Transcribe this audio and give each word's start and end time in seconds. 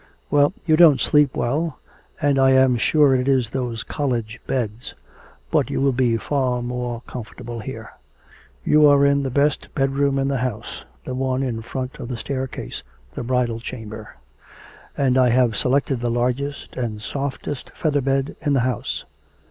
'Well, 0.31 0.51
you 0.65 0.75
don't 0.75 0.99
sleep 0.99 1.35
well, 1.35 1.77
and 2.19 2.39
I 2.39 2.53
am 2.53 2.75
sure 2.75 3.13
it 3.15 3.27
is 3.27 3.51
those 3.51 3.83
college 3.83 4.39
beds. 4.47 4.95
But 5.51 5.69
you 5.69 5.79
will 5.79 5.91
be 5.91 6.17
far 6.17 6.63
more 6.63 7.03
comfortable 7.05 7.59
here. 7.59 7.91
You 8.65 8.87
are 8.87 9.05
in 9.05 9.21
the 9.21 9.29
best 9.29 9.67
bedroom 9.75 10.17
in 10.17 10.27
the 10.27 10.39
house, 10.39 10.83
the 11.05 11.13
one 11.13 11.43
in 11.43 11.61
front 11.61 11.99
of 11.99 12.07
the 12.07 12.17
staircase, 12.17 12.81
the 13.13 13.21
bridal 13.21 13.59
chamber; 13.59 14.15
and 14.97 15.19
I 15.19 15.29
have 15.29 15.55
selected 15.55 15.99
the 15.99 16.09
largest 16.09 16.75
and 16.75 16.99
softest 16.99 17.69
feather 17.69 18.01
bed 18.01 18.35
in 18.41 18.53
the 18.53 18.61
house.' 18.61 19.05